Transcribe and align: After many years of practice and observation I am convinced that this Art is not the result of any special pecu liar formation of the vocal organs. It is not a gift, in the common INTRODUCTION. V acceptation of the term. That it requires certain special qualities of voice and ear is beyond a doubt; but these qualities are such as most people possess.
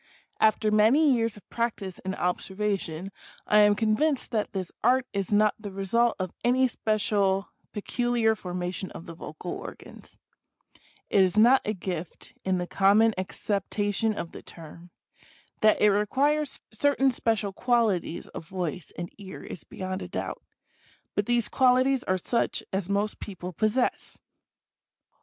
After 0.39 0.71
many 0.71 1.13
years 1.13 1.37
of 1.37 1.47
practice 1.51 1.99
and 1.99 2.15
observation 2.15 3.11
I 3.45 3.59
am 3.59 3.75
convinced 3.75 4.31
that 4.31 4.51
this 4.51 4.71
Art 4.83 5.05
is 5.13 5.31
not 5.31 5.53
the 5.59 5.69
result 5.69 6.15
of 6.17 6.33
any 6.43 6.67
special 6.67 7.49
pecu 7.71 8.11
liar 8.11 8.33
formation 8.33 8.89
of 8.93 9.05
the 9.05 9.13
vocal 9.13 9.51
organs. 9.51 10.17
It 11.11 11.21
is 11.23 11.37
not 11.37 11.61
a 11.65 11.73
gift, 11.73 12.33
in 12.43 12.57
the 12.57 12.65
common 12.65 13.13
INTRODUCTION. 13.13 13.13
V 13.13 13.21
acceptation 13.21 14.13
of 14.17 14.31
the 14.31 14.41
term. 14.41 14.89
That 15.59 15.79
it 15.79 15.91
requires 15.91 16.61
certain 16.73 17.11
special 17.11 17.53
qualities 17.53 18.25
of 18.29 18.47
voice 18.47 18.91
and 18.97 19.13
ear 19.19 19.43
is 19.43 19.63
beyond 19.63 20.01
a 20.01 20.07
doubt; 20.07 20.41
but 21.13 21.27
these 21.27 21.47
qualities 21.47 22.01
are 22.05 22.17
such 22.17 22.63
as 22.73 22.89
most 22.89 23.19
people 23.19 23.53
possess. 23.53 24.17